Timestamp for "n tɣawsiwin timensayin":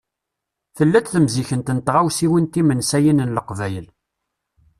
1.77-3.23